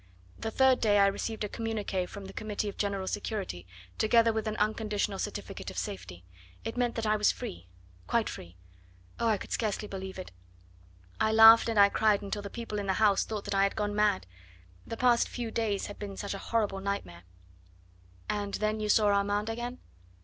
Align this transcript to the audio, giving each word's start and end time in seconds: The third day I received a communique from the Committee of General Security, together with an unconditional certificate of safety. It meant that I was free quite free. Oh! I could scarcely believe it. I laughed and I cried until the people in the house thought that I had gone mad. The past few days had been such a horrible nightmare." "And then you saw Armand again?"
The 0.39 0.49
third 0.49 0.81
day 0.81 0.97
I 0.97 1.05
received 1.05 1.43
a 1.43 1.47
communique 1.47 2.07
from 2.07 2.25
the 2.25 2.33
Committee 2.33 2.67
of 2.67 2.75
General 2.75 3.05
Security, 3.05 3.67
together 3.99 4.33
with 4.33 4.47
an 4.47 4.57
unconditional 4.57 5.19
certificate 5.19 5.69
of 5.69 5.77
safety. 5.77 6.25
It 6.65 6.75
meant 6.75 6.95
that 6.95 7.05
I 7.05 7.15
was 7.15 7.31
free 7.31 7.67
quite 8.07 8.27
free. 8.27 8.57
Oh! 9.19 9.27
I 9.27 9.37
could 9.37 9.51
scarcely 9.51 9.87
believe 9.87 10.17
it. 10.17 10.31
I 11.19 11.31
laughed 11.31 11.69
and 11.69 11.77
I 11.79 11.89
cried 11.89 12.23
until 12.23 12.41
the 12.41 12.49
people 12.49 12.79
in 12.79 12.87
the 12.87 12.93
house 12.93 13.25
thought 13.25 13.45
that 13.45 13.53
I 13.53 13.61
had 13.61 13.75
gone 13.75 13.95
mad. 13.95 14.25
The 14.87 14.97
past 14.97 15.29
few 15.29 15.51
days 15.51 15.85
had 15.85 15.99
been 15.99 16.17
such 16.17 16.33
a 16.33 16.39
horrible 16.49 16.79
nightmare." 16.79 17.25
"And 18.27 18.55
then 18.55 18.79
you 18.79 18.89
saw 18.89 19.05
Armand 19.09 19.49
again?" 19.49 19.77